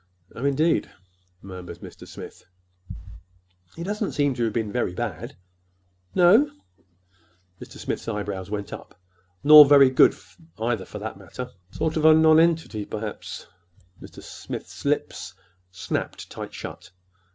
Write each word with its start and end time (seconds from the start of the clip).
"Oh, 0.33 0.43
indeed!" 0.43 0.89
murmured 1.43 1.77
Mr. 1.81 2.07
Smith. 2.07 2.43
"He 3.75 3.83
doesn't 3.83 4.13
seem 4.13 4.33
to 4.33 4.43
have 4.45 4.53
been 4.53 4.71
very 4.71 4.95
bad." 4.95 5.37
"No?" 6.15 6.49
Mr. 7.61 7.77
Smith's 7.77 8.07
eyebrows 8.07 8.49
went 8.49 8.73
up. 8.73 8.99
"Nor 9.43 9.63
very 9.63 9.91
good 9.91 10.15
either, 10.57 10.85
for 10.85 10.97
that 10.97 11.17
matter." 11.19 11.51
"Sort 11.69 11.97
of 11.97 12.05
a—nonentity, 12.05 12.83
perhaps." 12.85 13.45
Mr. 14.01 14.23
Smith's 14.23 14.85
lips 14.85 15.35
snapped 15.71 16.31
tight 16.31 16.55
shut. 16.55 16.89